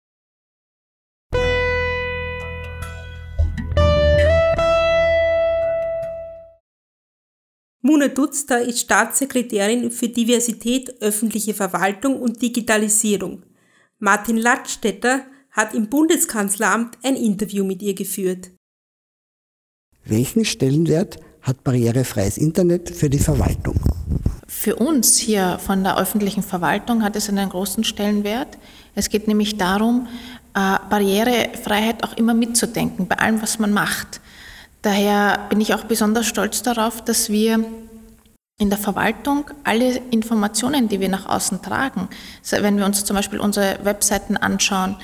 Muna 7.80 8.08
Dutzter 8.08 8.60
ist 8.60 8.80
Staatssekretärin 8.80 9.90
für 9.90 10.08
Diversität, 10.08 11.00
öffentliche 11.00 11.54
Verwaltung 11.54 12.20
und 12.20 12.42
Digitalisierung. 12.42 13.44
Martin 13.98 14.36
Ladstätter 14.36 15.24
hat 15.52 15.74
im 15.74 15.88
Bundeskanzleramt 15.88 16.98
ein 17.02 17.16
Interview 17.16 17.64
mit 17.64 17.80
ihr 17.80 17.94
geführt. 17.94 18.50
Welchen 20.08 20.46
Stellenwert 20.46 21.18
hat 21.42 21.62
barrierefreies 21.64 22.38
Internet 22.38 22.88
für 22.88 23.10
die 23.10 23.18
Verwaltung? 23.18 23.78
Für 24.46 24.76
uns 24.76 25.18
hier 25.18 25.58
von 25.58 25.84
der 25.84 25.98
öffentlichen 25.98 26.42
Verwaltung 26.42 27.02
hat 27.02 27.14
es 27.14 27.28
einen 27.28 27.50
großen 27.50 27.84
Stellenwert. 27.84 28.56
Es 28.94 29.10
geht 29.10 29.28
nämlich 29.28 29.58
darum, 29.58 30.08
äh, 30.54 30.76
Barrierefreiheit 30.88 32.04
auch 32.04 32.16
immer 32.16 32.32
mitzudenken 32.32 33.06
bei 33.06 33.18
allem, 33.18 33.42
was 33.42 33.58
man 33.58 33.70
macht. 33.70 34.22
Daher 34.80 35.40
bin 35.50 35.60
ich 35.60 35.74
auch 35.74 35.84
besonders 35.84 36.26
stolz 36.26 36.62
darauf, 36.62 37.04
dass 37.04 37.28
wir 37.28 37.62
in 38.58 38.70
der 38.70 38.78
Verwaltung 38.78 39.50
alle 39.62 40.00
Informationen, 40.10 40.88
die 40.88 41.00
wir 41.00 41.10
nach 41.10 41.26
außen 41.26 41.60
tragen, 41.60 42.08
wenn 42.50 42.78
wir 42.78 42.86
uns 42.86 43.04
zum 43.04 43.14
Beispiel 43.14 43.40
unsere 43.40 43.78
Webseiten 43.82 44.38
anschauen, 44.38 44.96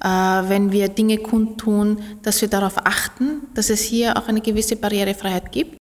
wenn 0.00 0.72
wir 0.72 0.88
Dinge 0.88 1.18
kundtun, 1.18 1.98
dass 2.22 2.40
wir 2.40 2.48
darauf 2.48 2.78
achten, 2.86 3.42
dass 3.54 3.70
es 3.70 3.82
hier 3.82 4.16
auch 4.16 4.28
eine 4.28 4.40
gewisse 4.40 4.76
Barrierefreiheit 4.76 5.50
gibt. 5.50 5.76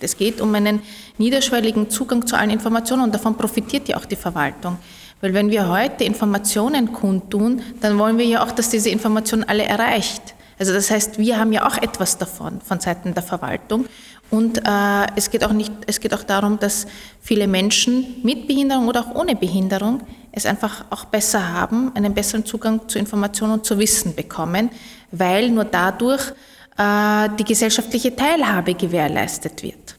Es 0.00 0.16
geht 0.16 0.40
um 0.40 0.54
einen 0.54 0.80
niederschwelligen 1.18 1.88
Zugang 1.88 2.26
zu 2.26 2.36
allen 2.36 2.50
Informationen 2.50 3.04
und 3.04 3.14
davon 3.14 3.36
profitiert 3.36 3.88
ja 3.88 3.96
auch 3.96 4.04
die 4.04 4.16
Verwaltung. 4.16 4.78
Weil 5.20 5.34
wenn 5.34 5.50
wir 5.50 5.68
heute 5.68 6.04
Informationen 6.04 6.92
kundtun, 6.92 7.62
dann 7.80 7.98
wollen 7.98 8.18
wir 8.18 8.26
ja 8.26 8.44
auch, 8.44 8.50
dass 8.50 8.70
diese 8.70 8.90
Information 8.90 9.44
alle 9.44 9.62
erreicht. 9.62 10.34
Also 10.58 10.72
das 10.72 10.90
heißt, 10.90 11.18
wir 11.18 11.38
haben 11.38 11.52
ja 11.52 11.66
auch 11.66 11.78
etwas 11.78 12.18
davon 12.18 12.60
von 12.60 12.80
Seiten 12.80 13.14
der 13.14 13.22
Verwaltung. 13.22 13.86
Und 14.30 14.58
äh, 14.58 15.06
es, 15.14 15.30
geht 15.30 15.44
auch 15.44 15.52
nicht, 15.52 15.72
es 15.86 16.00
geht 16.00 16.14
auch 16.14 16.22
darum, 16.24 16.58
dass 16.58 16.86
viele 17.20 17.46
Menschen 17.46 18.20
mit 18.22 18.48
Behinderung 18.48 18.88
oder 18.88 19.00
auch 19.00 19.14
ohne 19.14 19.36
Behinderung 19.36 20.00
es 20.32 20.46
einfach 20.46 20.86
auch 20.90 21.04
besser 21.04 21.52
haben, 21.52 21.94
einen 21.94 22.14
besseren 22.14 22.44
Zugang 22.44 22.88
zu 22.88 22.98
Informationen 22.98 23.52
und 23.52 23.66
zu 23.66 23.78
Wissen 23.78 24.14
bekommen, 24.14 24.70
weil 25.10 25.50
nur 25.50 25.64
dadurch 25.64 26.32
äh, 26.78 27.28
die 27.38 27.44
gesellschaftliche 27.44 28.16
Teilhabe 28.16 28.74
gewährleistet 28.74 29.62
wird. 29.62 29.98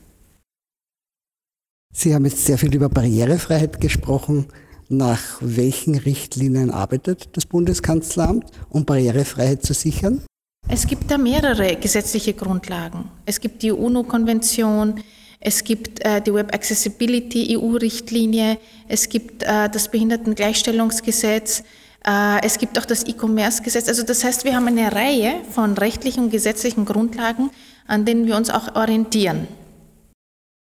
Sie 1.95 2.13
haben 2.15 2.25
jetzt 2.25 2.45
sehr 2.45 2.57
viel 2.57 2.73
über 2.73 2.89
Barrierefreiheit 2.89 3.79
gesprochen. 3.79 4.47
Nach 4.89 5.37
welchen 5.39 5.95
Richtlinien 5.95 6.71
arbeitet 6.71 7.29
das 7.37 7.45
Bundeskanzleramt, 7.45 8.45
um 8.69 8.83
Barrierefreiheit 8.83 9.63
zu 9.63 9.73
sichern? 9.73 10.23
Es 10.67 10.87
gibt 10.87 11.11
da 11.11 11.17
mehrere 11.17 11.75
gesetzliche 11.75 12.33
Grundlagen. 12.33 13.11
Es 13.25 13.39
gibt 13.39 13.61
die 13.61 13.71
UNO-Konvention, 13.71 15.01
es 15.45 15.65
gibt 15.65 16.03
äh, 16.05 16.21
die 16.21 16.33
Web 16.33 16.55
Accessibility 16.55 17.57
EU-Richtlinie, 17.57 18.57
es 18.87 19.09
gibt 19.09 19.43
äh, 19.43 19.69
das 19.69 19.89
Behindertengleichstellungsgesetz, 19.89 21.63
äh, 22.05 22.41
es 22.45 22.57
gibt 22.57 22.79
auch 22.79 22.85
das 22.85 23.03
E-Commerce-Gesetz. 23.03 23.89
Also 23.89 24.03
das 24.03 24.23
heißt, 24.23 24.45
wir 24.45 24.55
haben 24.55 24.67
eine 24.67 24.93
Reihe 24.93 25.41
von 25.51 25.73
rechtlichen 25.73 26.25
und 26.25 26.29
gesetzlichen 26.29 26.85
Grundlagen, 26.85 27.51
an 27.87 28.05
denen 28.05 28.25
wir 28.25 28.37
uns 28.37 28.49
auch 28.49 28.73
orientieren. 28.75 29.49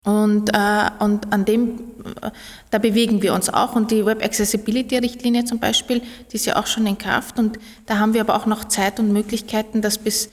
Und, 0.03 0.50
äh, 0.51 0.89
und 0.98 1.31
an 1.31 1.45
dem, 1.45 1.77
äh, 2.24 2.31
da 2.72 2.79
bewegen 2.79 3.22
wir 3.22 3.36
uns 3.36 3.50
auch. 3.50 3.75
Und 3.75 3.91
die 3.91 4.03
Web 4.03 4.25
Accessibility 4.25 4.98
Richtlinie 4.98 5.45
zum 5.45 5.60
Beispiel, 5.60 6.01
die 6.31 6.38
ist 6.38 6.45
ja 6.48 6.55
auch 6.55 6.65
schon 6.65 6.88
in 6.88 6.98
Kraft. 6.98 7.38
Und 7.38 7.60
da 7.86 8.00
haben 8.00 8.15
wir 8.15 8.22
aber 8.22 8.36
auch 8.36 8.48
noch 8.48 8.65
Zeit 8.65 9.00
und 9.00 9.13
Möglichkeiten, 9.13 9.84
das 9.84 10.00
bis 10.00 10.31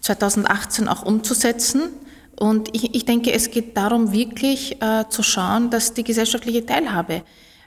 2018 0.00 0.86
auch 0.86 1.02
umzusetzen. 1.02 1.94
Und 2.40 2.74
ich, 2.74 2.94
ich 2.94 3.04
denke, 3.04 3.32
es 3.32 3.50
geht 3.50 3.76
darum, 3.76 4.12
wirklich 4.12 4.80
äh, 4.80 5.04
zu 5.10 5.22
schauen, 5.22 5.68
dass 5.68 5.92
die 5.92 6.02
gesellschaftliche 6.02 6.64
Teilhabe 6.64 7.22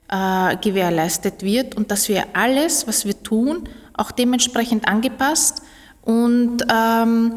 äh, 0.09 0.57
gewährleistet 0.57 1.43
wird 1.43 1.77
und 1.77 1.91
dass 1.91 2.09
wir 2.09 2.35
alles, 2.35 2.87
was 2.87 3.05
wir 3.05 3.21
tun, 3.21 3.69
auch 3.93 4.09
dementsprechend 4.09 4.87
angepasst 4.87 5.61
und, 6.01 6.65
ähm, 6.73 7.35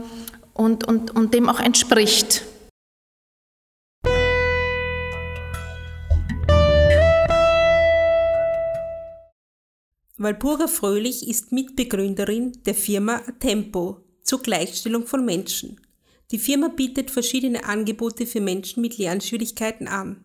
und, 0.54 0.88
und, 0.88 1.14
und 1.14 1.34
dem 1.34 1.50
auch 1.50 1.60
entspricht. 1.60 2.42
Walpurga 10.16 10.68
Fröhlich 10.68 11.28
ist 11.28 11.52
Mitbegründerin 11.52 12.52
der 12.64 12.74
Firma 12.74 13.20
Tempo 13.38 14.00
zur 14.22 14.40
Gleichstellung 14.40 15.06
von 15.06 15.22
Menschen. 15.22 15.76
Die 16.30 16.38
Firma 16.38 16.68
bietet 16.68 17.10
verschiedene 17.10 17.64
Angebote 17.64 18.26
für 18.26 18.40
Menschen 18.40 18.80
mit 18.80 18.98
Lernschwierigkeiten 18.98 19.88
an. 19.88 20.24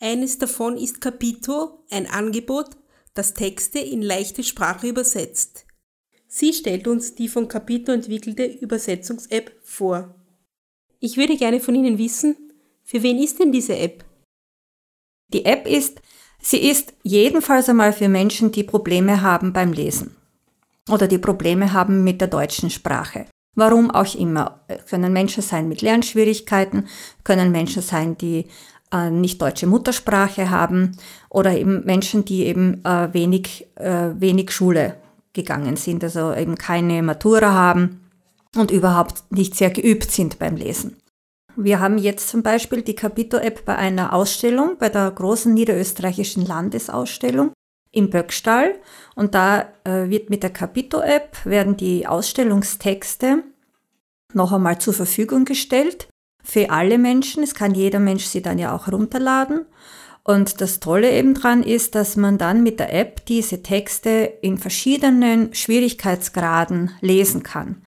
Eines 0.00 0.38
davon 0.38 0.76
ist 0.76 1.00
Capito, 1.00 1.84
ein 1.90 2.06
Angebot, 2.06 2.70
das 3.14 3.34
Texte 3.34 3.78
in 3.78 4.02
leichte 4.02 4.42
Sprache 4.42 4.88
übersetzt. 4.88 5.66
Sie 6.26 6.52
stellt 6.52 6.88
uns 6.88 7.14
die 7.14 7.28
von 7.28 7.46
Capito 7.46 7.92
entwickelte 7.92 8.44
Übersetzungs-App 8.44 9.52
vor. 9.62 10.14
Ich 10.98 11.16
würde 11.16 11.36
gerne 11.36 11.60
von 11.60 11.74
Ihnen 11.74 11.98
wissen, 11.98 12.36
für 12.82 13.02
wen 13.02 13.22
ist 13.22 13.38
denn 13.38 13.52
diese 13.52 13.76
App? 13.76 14.04
Die 15.28 15.44
App 15.44 15.66
ist 15.66 16.00
Sie 16.46 16.68
ist 16.68 16.92
jedenfalls 17.02 17.70
einmal 17.70 17.94
für 17.94 18.10
Menschen, 18.10 18.52
die 18.52 18.64
Probleme 18.64 19.22
haben 19.22 19.54
beim 19.54 19.72
Lesen 19.72 20.14
oder 20.90 21.08
die 21.08 21.16
Probleme 21.16 21.72
haben 21.72 22.04
mit 22.04 22.20
der 22.20 22.28
deutschen 22.28 22.68
Sprache. 22.68 23.24
Warum 23.54 23.90
auch 23.90 24.14
immer. 24.14 24.60
Können 24.88 25.12
Menschen 25.12 25.42
sein 25.42 25.68
mit 25.68 25.82
Lernschwierigkeiten, 25.82 26.88
können 27.22 27.52
Menschen 27.52 27.82
sein, 27.82 28.18
die 28.18 28.46
äh, 28.92 29.10
nicht 29.10 29.40
deutsche 29.40 29.66
Muttersprache 29.66 30.50
haben 30.50 30.96
oder 31.28 31.56
eben 31.56 31.84
Menschen, 31.84 32.24
die 32.24 32.44
eben 32.46 32.84
äh, 32.84 33.12
wenig, 33.12 33.66
äh, 33.76 34.10
wenig 34.18 34.50
Schule 34.50 34.96
gegangen 35.32 35.76
sind, 35.76 36.04
also 36.04 36.32
eben 36.34 36.56
keine 36.56 37.02
Matura 37.02 37.52
haben 37.52 38.00
und 38.56 38.70
überhaupt 38.70 39.24
nicht 39.30 39.54
sehr 39.56 39.70
geübt 39.70 40.10
sind 40.10 40.38
beim 40.38 40.56
Lesen. 40.56 40.96
Wir 41.56 41.78
haben 41.78 41.98
jetzt 41.98 42.28
zum 42.28 42.42
Beispiel 42.42 42.82
die 42.82 42.96
Capito-App 42.96 43.64
bei 43.64 43.76
einer 43.76 44.12
Ausstellung, 44.12 44.76
bei 44.78 44.88
der 44.88 45.10
großen 45.10 45.54
niederösterreichischen 45.54 46.44
Landesausstellung 46.44 47.52
im 47.94 48.10
Böckstall. 48.10 48.74
Und 49.14 49.34
da 49.34 49.68
äh, 49.84 50.08
wird 50.10 50.30
mit 50.30 50.42
der 50.42 50.50
Capito-App 50.50 51.44
werden 51.44 51.76
die 51.76 52.06
Ausstellungstexte 52.06 53.44
noch 54.32 54.52
einmal 54.52 54.78
zur 54.78 54.94
Verfügung 54.94 55.44
gestellt 55.44 56.08
für 56.42 56.70
alle 56.70 56.98
Menschen. 56.98 57.42
Es 57.42 57.54
kann 57.54 57.74
jeder 57.74 58.00
Mensch 58.00 58.26
sie 58.26 58.42
dann 58.42 58.58
ja 58.58 58.74
auch 58.74 58.90
runterladen. 58.90 59.66
Und 60.24 60.60
das 60.60 60.80
Tolle 60.80 61.12
eben 61.12 61.34
dran 61.34 61.62
ist, 61.62 61.94
dass 61.94 62.16
man 62.16 62.38
dann 62.38 62.62
mit 62.62 62.80
der 62.80 62.94
App 62.94 63.26
diese 63.26 63.62
Texte 63.62 64.38
in 64.40 64.56
verschiedenen 64.56 65.52
Schwierigkeitsgraden 65.52 66.92
lesen 67.00 67.42
kann. 67.42 67.82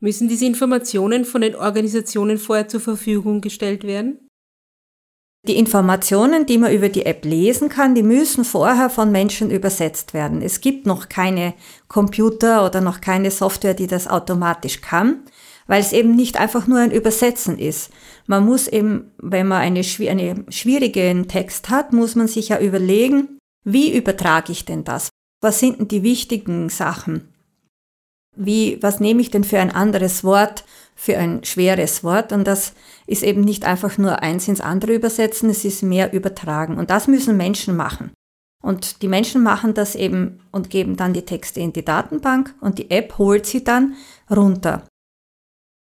Müssen 0.00 0.28
diese 0.28 0.46
Informationen 0.46 1.24
von 1.24 1.42
den 1.42 1.54
Organisationen 1.54 2.38
vorher 2.38 2.68
zur 2.68 2.80
Verfügung 2.80 3.40
gestellt 3.40 3.84
werden? 3.84 4.25
Die 5.46 5.56
Informationen, 5.56 6.44
die 6.46 6.58
man 6.58 6.72
über 6.72 6.88
die 6.88 7.06
App 7.06 7.24
lesen 7.24 7.68
kann, 7.68 7.94
die 7.94 8.02
müssen 8.02 8.44
vorher 8.44 8.90
von 8.90 9.12
Menschen 9.12 9.50
übersetzt 9.50 10.12
werden. 10.12 10.42
Es 10.42 10.60
gibt 10.60 10.86
noch 10.86 11.08
keine 11.08 11.54
Computer 11.86 12.64
oder 12.64 12.80
noch 12.80 13.00
keine 13.00 13.30
Software, 13.30 13.74
die 13.74 13.86
das 13.86 14.08
automatisch 14.08 14.80
kann, 14.80 15.20
weil 15.68 15.80
es 15.80 15.92
eben 15.92 16.16
nicht 16.16 16.36
einfach 16.36 16.66
nur 16.66 16.78
ein 16.78 16.90
Übersetzen 16.90 17.58
ist. 17.58 17.90
Man 18.26 18.44
muss 18.44 18.66
eben, 18.66 19.12
wenn 19.18 19.46
man 19.46 19.62
eine, 19.62 19.80
einen 19.80 20.50
schwierigen 20.50 21.28
Text 21.28 21.68
hat, 21.68 21.92
muss 21.92 22.16
man 22.16 22.26
sich 22.26 22.48
ja 22.48 22.58
überlegen, 22.58 23.38
wie 23.62 23.96
übertrage 23.96 24.50
ich 24.50 24.64
denn 24.64 24.82
das? 24.82 25.10
Was 25.40 25.60
sind 25.60 25.78
denn 25.78 25.88
die 25.88 26.02
wichtigen 26.02 26.70
Sachen? 26.70 27.28
wie, 28.36 28.78
was 28.82 29.00
nehme 29.00 29.20
ich 29.20 29.30
denn 29.30 29.44
für 29.44 29.58
ein 29.58 29.74
anderes 29.74 30.22
Wort, 30.22 30.64
für 30.96 31.16
ein 31.16 31.44
schweres 31.44 32.02
Wort? 32.02 32.32
Und 32.32 32.44
das 32.44 32.72
ist 33.06 33.22
eben 33.22 33.42
nicht 33.42 33.64
einfach 33.64 33.98
nur 33.98 34.22
eins 34.22 34.48
ins 34.48 34.60
andere 34.60 34.94
übersetzen, 34.94 35.48
es 35.50 35.64
ist 35.64 35.82
mehr 35.82 36.12
übertragen. 36.12 36.78
Und 36.78 36.90
das 36.90 37.06
müssen 37.06 37.36
Menschen 37.36 37.76
machen. 37.76 38.10
Und 38.62 39.02
die 39.02 39.08
Menschen 39.08 39.44
machen 39.44 39.74
das 39.74 39.94
eben 39.94 40.40
und 40.50 40.70
geben 40.70 40.96
dann 40.96 41.12
die 41.12 41.24
Texte 41.24 41.60
in 41.60 41.72
die 41.72 41.84
Datenbank 41.84 42.52
und 42.60 42.78
die 42.78 42.90
App 42.90 43.16
holt 43.18 43.46
sie 43.46 43.62
dann 43.62 43.94
runter. 44.28 44.82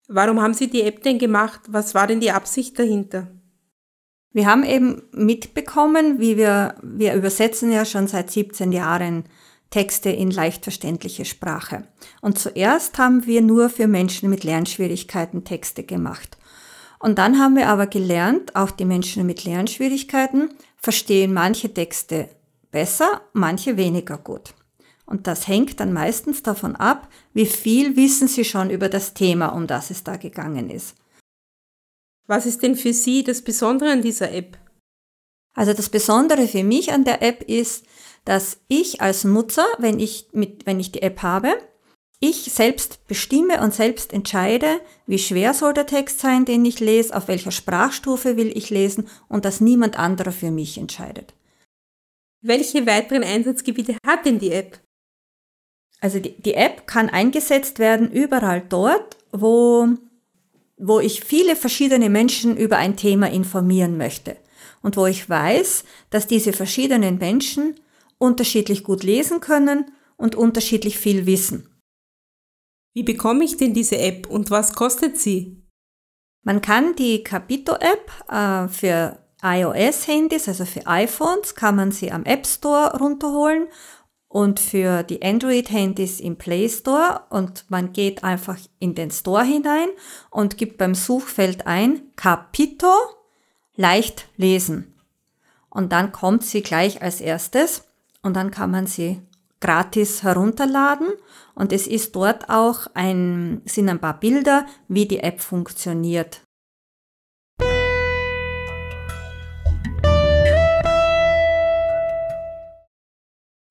Warum 0.08 0.42
haben 0.42 0.54
Sie 0.54 0.70
die 0.70 0.84
App 0.84 1.02
denn 1.02 1.18
gemacht? 1.18 1.62
Was 1.68 1.96
war 1.96 2.06
denn 2.06 2.20
die 2.20 2.32
Absicht 2.32 2.78
dahinter? 2.78 3.28
Wir 4.34 4.46
haben 4.48 4.64
eben 4.64 5.04
mitbekommen, 5.14 6.20
wie 6.20 6.36
wir, 6.36 6.76
wir 6.84 7.14
übersetzen 7.14 7.72
ja 7.72 7.86
schon 7.86 8.08
seit 8.08 8.30
17 8.30 8.74
Jahren 8.74 9.24
Texte 9.76 10.10
in 10.10 10.32
leicht 10.32 10.64
verständliche 10.64 11.26
Sprache. 11.26 11.86
Und 12.22 12.40
zuerst 12.40 12.98
haben 12.98 13.26
wir 13.26 13.42
nur 13.42 13.70
für 13.70 13.88
Menschen 13.88 14.30
mit 14.30 14.46
Lernschwierigkeiten 14.46 15.44
Texte 15.44 15.84
gemacht. 15.84 16.38
Und 16.98 17.18
dann 17.18 17.40
haben 17.40 17.58
wir 17.58 17.68
aber 17.68 17.86
gelernt, 17.86 18.56
auch 18.56 18.72
die 18.72 18.86
Menschen 18.86 19.26
mit 19.26 19.44
Lernschwierigkeiten 19.44 20.52
verstehen 20.78 21.34
manche 21.34 21.74
Texte 21.74 22.30
besser, 22.72 23.20
manche 23.34 23.76
weniger 23.76 24.18
gut. 24.18 24.54
Und 25.06 25.28
das 25.28 25.46
hängt 25.46 25.82
dann 25.82 25.92
meistens 25.92 26.42
davon 26.42 26.78
ab, 26.78 27.10
wie 27.34 27.46
viel 27.46 27.98
wissen 27.98 28.30
Sie 28.30 28.46
schon 28.46 28.70
über 28.70 28.88
das 28.88 29.14
Thema, 29.14 29.50
um 29.50 29.68
das 29.68 29.90
es 29.90 30.06
da 30.06 30.16
gegangen 30.16 30.70
ist. 30.70 30.96
Was 32.28 32.46
ist 32.46 32.64
denn 32.64 32.78
für 32.78 32.94
Sie 32.94 33.26
das 33.26 33.42
Besondere 33.42 33.92
an 33.92 34.02
dieser 34.02 34.32
App? 34.32 34.58
Also 35.54 35.74
das 35.74 35.90
Besondere 35.90 36.48
für 36.48 36.64
mich 36.64 36.94
an 36.94 37.04
der 37.04 37.22
App 37.22 37.44
ist, 37.44 37.86
dass 38.26 38.58
ich 38.68 39.02
als 39.02 39.24
Nutzer, 39.24 39.66
wenn 39.78 40.00
ich, 40.00 40.28
mit, 40.34 40.66
wenn 40.66 40.80
ich 40.80 40.92
die 40.92 41.02
App 41.02 41.22
habe, 41.22 41.56
ich 42.20 42.52
selbst 42.52 43.08
bestimme 43.08 43.62
und 43.62 43.74
selbst 43.74 44.12
entscheide, 44.12 44.80
wie 45.06 45.20
schwer 45.20 45.54
soll 45.54 45.74
der 45.74 45.86
Text 45.86 46.20
sein, 46.20 46.46
den 46.46 46.66
ich 46.66 46.80
lese, 46.80 47.16
auf 47.16 47.28
welcher 47.28 47.52
Sprachstufe 47.52 48.36
will 48.36 48.52
ich 48.56 48.70
lesen 48.70 49.08
und 49.28 49.46
dass 49.46 49.62
niemand 49.62 50.00
anderer 50.00 50.32
für 50.32 50.52
mich 50.52 50.78
entscheidet. 50.78 51.34
Welche 52.42 52.86
weiteren 52.86 53.24
Einsatzgebiete 53.24 53.98
hat 54.06 54.26
denn 54.26 54.40
die 54.40 54.52
App? 54.52 54.80
Also 56.00 56.20
die, 56.20 56.40
die 56.42 56.54
App 56.54 56.88
kann 56.88 57.10
eingesetzt 57.10 57.80
werden 57.80 58.12
überall 58.12 58.62
dort, 58.62 59.18
wo, 59.32 59.88
wo 60.78 61.00
ich 61.00 61.24
viele 61.24 61.56
verschiedene 61.56 62.10
Menschen 62.10 62.58
über 62.58 62.78
ein 62.78 62.96
Thema 62.96 63.30
informieren 63.30 63.98
möchte 63.98 64.38
und 64.82 64.98
wo 64.98 65.06
ich 65.06 65.30
weiß, 65.30 65.84
dass 66.12 66.28
diese 66.28 66.54
verschiedenen 66.54 67.18
Menschen 67.18 67.76
unterschiedlich 68.18 68.84
gut 68.84 69.04
lesen 69.04 69.40
können 69.40 69.92
und 70.18 70.36
unterschiedlich 70.36 70.98
viel 70.98 71.26
wissen. 71.26 71.70
Wie 72.94 73.04
bekomme 73.04 73.44
ich 73.44 73.58
denn 73.58 73.74
diese 73.74 73.98
App 73.98 74.28
und 74.28 74.52
was 74.52 74.74
kostet 74.74 75.20
sie? 75.20 75.62
Man 76.44 76.62
kann 76.62 76.96
die 76.96 77.24
Capito-App 77.24 78.12
äh, 78.30 78.68
für 78.70 79.20
iOS-Handys, 79.42 80.48
also 80.48 80.66
für 80.66 80.88
iPhones, 80.88 81.56
kann 81.56 81.76
man 81.76 81.92
sie 81.92 82.12
am 82.12 82.24
App 82.24 82.48
Store 82.48 82.98
runterholen 82.98 83.68
und 84.28 84.60
für 84.60 85.04
die 85.04 85.22
Android-Handys 85.22 86.20
im 86.20 86.38
Play 86.38 86.70
Store 86.70 87.22
und 87.30 87.66
man 87.70 87.94
geht 87.94 88.24
einfach 88.24 88.58
in 88.80 88.96
den 88.96 89.12
Store 89.12 89.44
hinein 89.44 89.88
und 90.30 90.58
gibt 90.58 90.78
beim 90.78 90.96
Suchfeld 90.96 91.68
ein 91.68 92.02
Capito 92.16 92.94
leicht 93.76 94.28
lesen. 94.38 94.94
Und 95.70 95.92
dann 95.92 96.12
kommt 96.12 96.44
sie 96.44 96.62
gleich 96.62 97.02
als 97.02 97.22
erstes 97.22 97.84
und 98.26 98.34
dann 98.34 98.50
kann 98.50 98.72
man 98.72 98.88
sie 98.88 99.22
gratis 99.62 100.24
herunterladen 100.24 101.10
und 101.54 101.72
es 101.72 101.86
ist 101.86 102.16
dort 102.16 102.50
auch 102.50 102.88
ein, 102.96 103.62
sind 103.66 103.88
ein 103.88 104.00
paar 104.00 104.20
Bilder, 104.20 104.66
wie 104.88 105.08
die 105.08 105.20
App 105.20 105.40
funktioniert. 105.40 106.42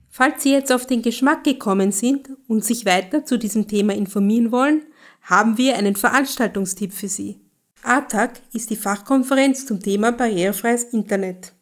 Falls 0.08 0.44
Sie 0.44 0.52
jetzt 0.52 0.72
auf 0.72 0.86
den 0.86 1.02
Geschmack 1.02 1.42
gekommen 1.42 1.90
sind 1.90 2.30
und 2.46 2.64
sich 2.64 2.86
weiter 2.86 3.24
zu 3.24 3.36
diesem 3.36 3.66
Thema 3.66 3.94
informieren 3.94 4.52
wollen, 4.52 4.82
haben 5.22 5.58
wir 5.58 5.76
einen 5.76 5.96
Veranstaltungstipp 5.96 6.92
für 6.92 7.08
Sie. 7.08 7.40
ATAC 7.82 8.40
ist 8.52 8.70
die 8.70 8.76
Fachkonferenz 8.76 9.66
zum 9.66 9.80
Thema 9.80 10.12
barrierefreies 10.12 10.84
Internet. 10.84 11.53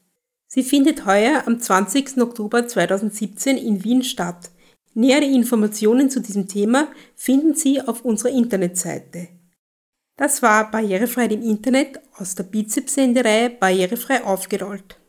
Sie 0.55 0.63
findet 0.63 1.07
heuer 1.07 1.45
am 1.47 1.61
20. 1.61 2.21
Oktober 2.21 2.69
2017 2.69 3.57
in 3.57 3.85
Wien 3.85 4.05
statt. 4.05 4.51
Nähere 4.93 5.25
Informationen 5.25 6.11
zu 6.11 6.21
diesem 6.21 6.47
Thema 6.47 6.89
finden 7.17 7.55
Sie 7.55 7.81
auf 7.81 8.05
unserer 8.05 8.33
Internetseite. 8.33 9.29
Das 10.19 10.43
war 10.43 10.71
Barrierefrei 10.71 11.25
im 11.29 11.41
Internet 11.41 11.99
aus 12.19 12.35
der 12.35 12.45
Bizeps-Sendereihe 12.45 13.49
Barrierefrei 13.49 14.25
aufgerollt. 14.25 15.01